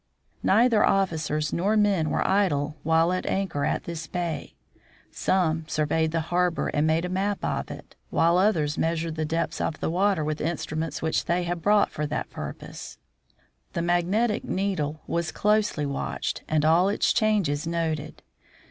Neither 0.41 0.83
officers 0.83 1.53
nor 1.53 1.77
men 1.77 2.09
were 2.09 2.27
idle 2.27 2.75
while 2.81 3.13
at 3.13 3.27
anchor 3.27 3.63
in 3.65 3.81
this 3.83 4.07
bay. 4.07 4.55
Some 5.11 5.65
sur 5.67 5.85
12 5.85 5.85
THE 5.85 5.85
FROZEN 5.85 5.85
NORTH 5.85 5.89
veyed 5.89 6.11
the 6.13 6.27
harbor 6.29 6.67
and 6.69 6.87
made 6.87 7.05
a 7.05 7.09
map 7.09 7.45
of 7.45 7.69
it, 7.69 7.95
while 8.09 8.39
others 8.39 8.79
meas 8.79 9.03
ured 9.03 9.13
the 9.15 9.25
depth 9.25 9.61
of 9.61 9.79
the 9.79 9.91
water 9.91 10.23
with 10.23 10.41
instruments 10.41 11.03
which 11.03 11.25
they 11.25 11.43
had 11.43 11.61
brought 11.61 11.91
for 11.91 12.07
that 12.07 12.31
purpose. 12.31 12.97
The 13.73 13.83
magnetic 13.83 14.43
needle 14.43 15.01
was 15.05 15.31
closely 15.31 15.85
watched, 15.85 16.41
and 16.47 16.65
all 16.65 16.89
its 16.89 17.13
changes 17.13 17.67
noted. 17.67 18.23